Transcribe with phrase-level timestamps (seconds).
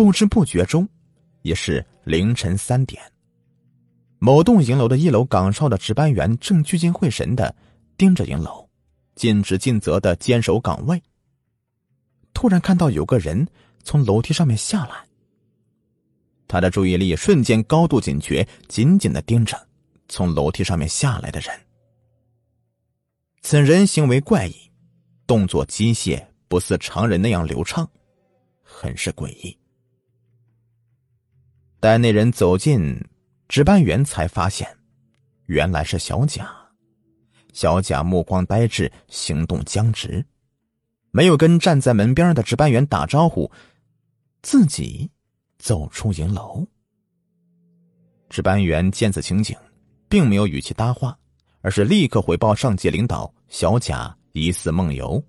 [0.00, 0.88] 不知不觉中，
[1.42, 3.02] 已是凌晨三点。
[4.18, 7.54] 某栋营楼的一楼岗哨的值班员正聚精会神的
[7.98, 8.66] 盯着营楼，
[9.14, 11.02] 尽职尽责的坚守岗位。
[12.32, 13.46] 突然看到有个人
[13.84, 15.04] 从楼梯上面下来，
[16.48, 19.68] 他的注意力瞬间高度警觉，紧紧的盯着
[20.08, 21.54] 从楼梯上面下来的人。
[23.42, 24.54] 此人行为怪异，
[25.26, 27.86] 动作机械，不似常人那样流畅，
[28.62, 29.59] 很是诡异。
[31.80, 33.02] 待那人走近。
[33.48, 34.68] 值班员才发现，
[35.46, 36.48] 原来是小贾。
[37.52, 40.24] 小贾目光呆滞，行动僵直，
[41.10, 43.50] 没有跟站在门边的值班员打招呼，
[44.40, 45.10] 自己
[45.58, 46.64] 走出营楼。
[48.28, 49.56] 值班员见此情景，
[50.08, 51.18] 并没有与其搭话，
[51.60, 55.20] 而是立刻回报上级领导：小贾疑似梦游。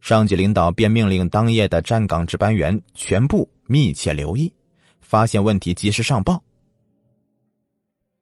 [0.00, 4.54] 上级领导便命令当夜的站岗值班员全部密切留意，
[5.04, 6.42] 发现问题及时上报。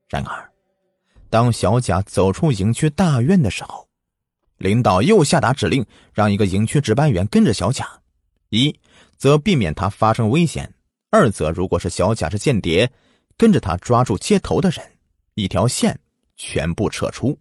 [0.09, 0.53] 然而，
[1.31, 3.89] 当小贾走出营区大院的时候，
[4.59, 7.89] 领导又下达指令，让一个营区值班员跟着小贾，
[8.51, 8.79] 一
[9.17, 10.67] 则避免他发生危险；
[11.09, 12.93] 二则如果是小贾是间谍，
[13.39, 14.87] 跟着他抓住接头的人，
[15.35, 15.99] 一条线
[16.37, 17.39] 全部撤出。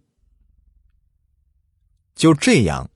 [2.14, 2.88] 就这样，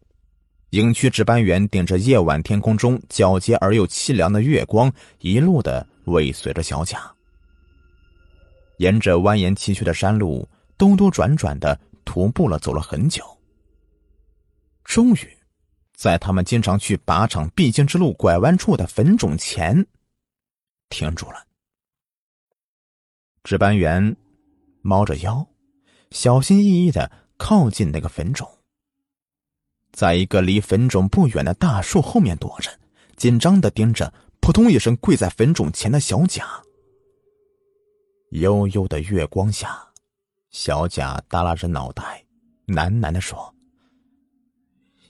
[0.70, 4.90] 营区值班员顶着夜晚天空中皎洁而又凄凉的月光，
[5.20, 7.00] 一路的尾随着小贾。
[8.78, 13.24] 沿着蜿蜒崎岖的山路，兜兜转转的徒步了，走了很久。
[14.84, 15.38] 终于，
[15.94, 19.86] 在他们经常去靶场必经之路拐弯处的坟冢前，
[20.90, 21.46] 停住了。
[23.42, 24.16] 值班员
[24.82, 25.46] 猫着腰，
[26.10, 28.46] 小心翼翼的靠近那个坟冢，
[29.92, 32.70] 在一个离坟冢不远的大树后面躲着，
[33.16, 34.12] 紧张的盯着
[34.46, 36.62] 扑通一声跪在坟冢前的小贾。
[38.30, 39.76] 悠悠的月光下，
[40.50, 42.24] 小贾耷拉着脑袋，
[42.68, 43.52] 喃喃的说：“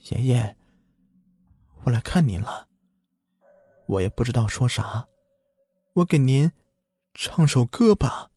[0.09, 0.57] 爷爷，
[1.83, 2.67] 我来看您了。
[3.85, 5.07] 我也不知道说啥，
[5.93, 6.51] 我给您
[7.13, 8.31] 唱首歌吧。”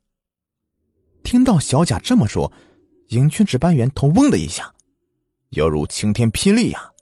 [1.24, 2.52] 听到小贾这么说，
[3.08, 4.74] 营区值班员头嗡的一下，
[5.48, 6.92] 犹如晴天霹雳呀！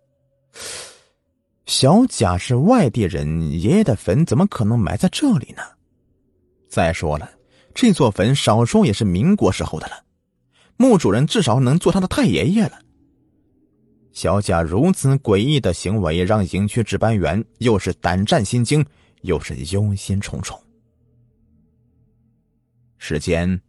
[1.68, 5.62] 小贾是外地人，爷爷的坟怎么可能埋在这里呢？
[6.66, 7.30] 再说了。
[7.74, 10.02] 这座坟少说也是民国时候的了，
[10.78, 12.80] 墓主人至少能做他的太爷爷了。
[14.12, 18.82] 小贾如此诡异的行为，让营区值班员又是胆战心惊，
[19.20, 20.58] 又是忧心忡忡。
[22.96, 23.60] 时间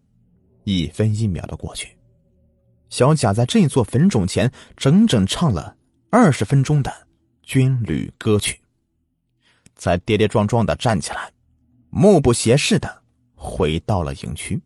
[0.64, 1.90] 一分一秒的过去，
[2.88, 5.76] 小贾在这座坟冢前整整唱了
[6.10, 6.92] 二十分钟的
[7.50, 8.60] 军旅歌曲，
[9.76, 11.32] 才跌跌撞撞的站起来，
[11.90, 13.02] 目不斜视的。
[13.34, 14.62] 回到了营区。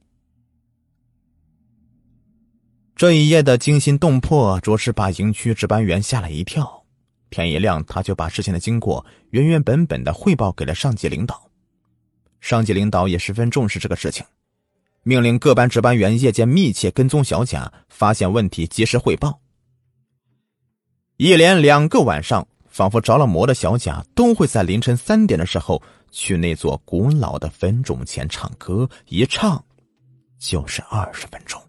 [2.93, 6.83] 这一夜的惊心动魄，着实把营区值班员吓了一跳。
[7.29, 11.49] 天一亮，他就把事情的经过原原本本的汇报给了上级领导。
[12.41, 14.25] 上级领导也十分重视这个事情，
[15.03, 19.39] 命令各班值班员夜间密切跟踪小贾，发现问题及时汇报。
[21.15, 25.81] 一连两个晚上，仿佛着了魔的小贾，都会在凌晨三点的时候。
[26.15, 29.63] 去那座古老的坟冢前唱歌，一唱
[30.37, 31.59] 就是二十分钟。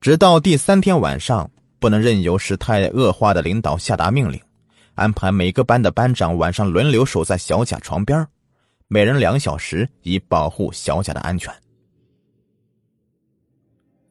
[0.00, 4.40] 直到第三天晚上，不能任由事态恶化的领导下达命令，
[4.94, 8.24] 安排每个班的班长晚上轮流守在小贾床边，
[8.86, 11.52] 每人两小时，以保护小贾的安全。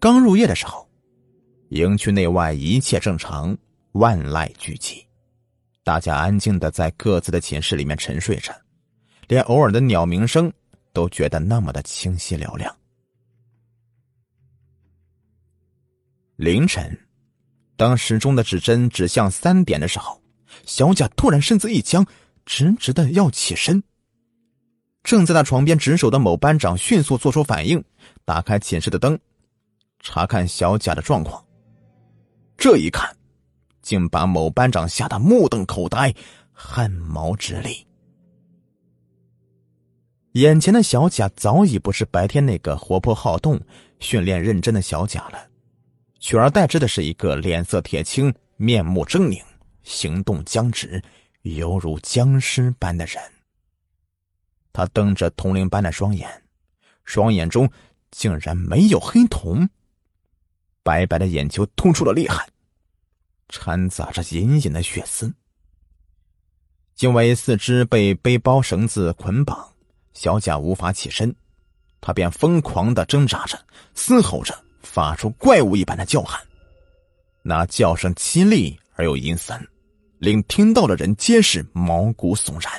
[0.02, 0.85] 刚入夜的时候，
[1.70, 3.58] 营区内外一切正常，
[3.94, 5.04] 万籁俱寂。
[5.84, 8.54] 大家安静的在各自的寝室里面沉睡着，
[9.28, 10.52] 连偶尔的鸟鸣声
[10.94, 12.74] 都觉得那么的清晰嘹亮。
[16.36, 16.98] 凌晨，
[17.76, 20.22] 当时钟的指针指向三点的时候，
[20.66, 22.06] 小贾突然身子一僵，
[22.46, 23.84] 直直的要起身。
[25.03, 27.84] 正在他床边值守的某班长迅速做出反应，
[28.23, 29.20] 打开寝室的灯，
[30.00, 31.46] 查看小贾的状况。
[32.58, 33.14] 这一看。
[33.84, 36.12] 竟把某班长吓得目瞪口呆，
[36.52, 37.85] 汗毛直立。
[40.32, 43.62] 眼前的小贾早已不是白天那个活泼好动、
[44.00, 45.47] 训练认真的小贾了，
[46.20, 49.40] 取而代之的是一个脸色铁青、面目狰狞、
[49.84, 51.00] 行动僵直、
[51.44, 53.22] 犹如僵尸般的人。
[54.72, 56.28] 他瞪着铜铃般的双眼，
[57.06, 57.70] 双眼中
[58.09, 59.70] 竟然没有黑瞳，
[60.82, 62.47] 白白的眼球突出了厉害。
[63.49, 65.34] 掺杂着隐隐的血丝。
[66.99, 69.73] 因为四肢被背包绳子捆绑，
[70.13, 71.34] 小贾无法起身，
[71.99, 73.59] 他便疯狂的挣扎着，
[73.95, 76.40] 嘶吼着，发出怪物一般的叫喊。
[77.41, 79.67] 那叫声凄厉而又阴森，
[80.19, 82.72] 令听到的人皆是毛骨悚然。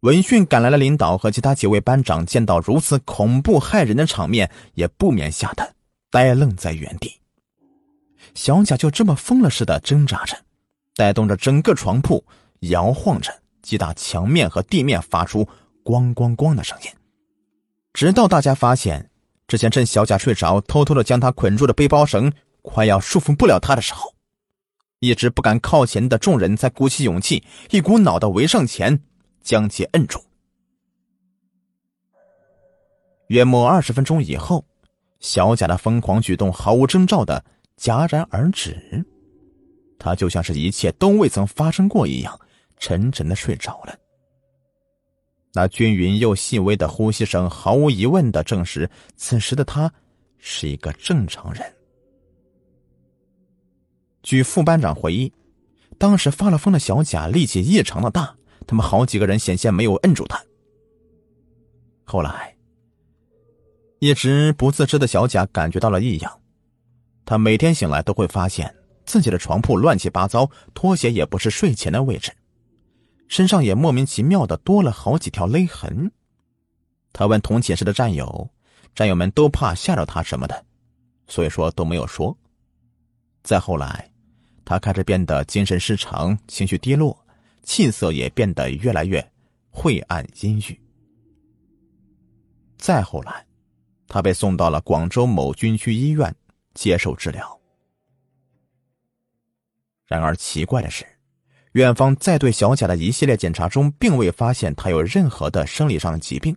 [0.00, 5.74] 闻讯赶来的领导和其他几位班长见到如此恐怖骇人的场面，也不免吓得
[6.10, 7.18] 呆愣在原地。
[8.34, 10.36] 小贾就这么疯了似的挣扎着，
[10.94, 12.24] 带动着整个床铺
[12.60, 13.32] 摇晃着，
[13.62, 15.46] 击打墙面和地面，发出
[15.84, 16.90] “咣咣咣”的声音。
[17.92, 19.10] 直到大家发现，
[19.46, 22.32] 之前趁小贾睡着，偷偷的将他捆住的背包绳
[22.62, 24.14] 快要束缚不了他的时候，
[25.00, 29.02] 一直不敢靠前的众人才鼓起勇气，一股脑的围上前。
[29.46, 30.20] 将其摁住。
[33.28, 34.64] 约莫二十分钟以后，
[35.20, 37.44] 小贾的疯狂举动毫无征兆的
[37.80, 39.04] 戛然而止，
[39.98, 42.38] 他就像是一切都未曾发生过一样，
[42.78, 43.96] 沉沉的睡着了。
[45.52, 49.92] 那均匀又细微的呼吸声，毫无疑问的证实此时的他
[50.38, 51.62] 是一个正常人。
[54.22, 55.32] 据副班长回忆，
[55.98, 58.36] 当时发了疯的小贾力气异常的大。
[58.66, 60.42] 他们好几个人险些没有摁住他。
[62.04, 62.56] 后来，
[64.00, 66.40] 一直不自知的小贾感觉到了异样，
[67.26, 68.74] 他每天醒来都会发现
[69.04, 72.32] 自己的床铺乱七八糟，拖鞋也不是睡前的位置，
[73.28, 76.10] 身上也莫名其妙的多了好几条勒痕。
[77.12, 78.48] 他问同寝室的战友，
[78.94, 80.64] 战友们都怕吓着他什么的，
[81.26, 82.36] 所以说都没有说。
[83.42, 84.10] 再后来，
[84.64, 87.16] 他开始变得精神失常，情绪低落。
[87.62, 89.32] 气色也变得越来越
[89.70, 90.80] 晦暗阴郁。
[92.78, 93.44] 再后来，
[94.06, 96.32] 他被送到了广州某军区医院
[96.76, 97.60] 接受治疗。
[100.06, 101.04] 然而奇怪的是，
[101.72, 106.56] 院方在对小贾的一系列检查中，并未发现他有任何的生理上的疾病。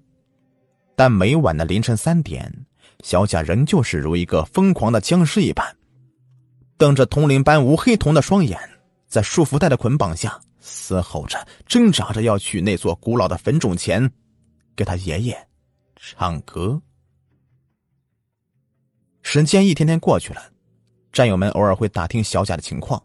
[0.95, 2.53] 但每晚的凌晨三点，
[3.03, 5.75] 小贾仍旧是如一个疯狂的僵尸一般，
[6.77, 8.59] 瞪着铜铃般无黑瞳的双眼，
[9.07, 10.39] 在束缚带的捆绑下。
[10.61, 14.11] 嘶吼着，挣扎着要去那座古老的坟冢前，
[14.75, 15.47] 给他爷爷
[15.95, 16.79] 唱歌。
[19.31, 20.41] 时间一天天过去了，
[21.13, 23.03] 战友们偶尔会打听小贾的情况，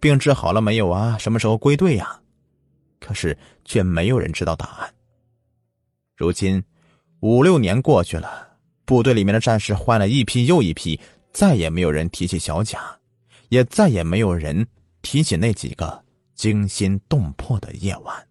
[0.00, 1.16] 病治好了没有啊？
[1.16, 2.20] 什么时候归队呀？
[2.98, 4.92] 可是却没有人知道答案。
[6.16, 6.64] 如今
[7.20, 10.98] 五六年过去了，部队里面的战士换了一批又一批，
[11.32, 12.80] 再也没有人提起小贾，
[13.48, 14.66] 也再也没有人
[15.00, 16.02] 提起那几个。
[16.34, 18.26] 惊心动魄的夜晚。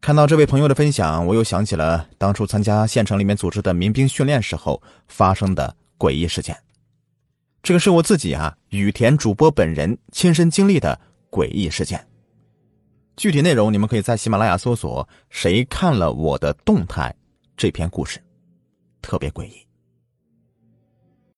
[0.00, 6.56] 看到这位朋友的分享，我又想起了当初参加县城里面组织的民兵训练时候发生的诡异事件。
[7.62, 10.98] 这个是我自己啊，雨田主播本人亲身经历的
[11.30, 12.06] 诡异事件。
[13.16, 17.14] 具体内容你们可以在喜马拉雅搜索“谁看了我的动态”
[17.56, 18.22] 这篇故事，
[19.02, 19.67] 特别诡异。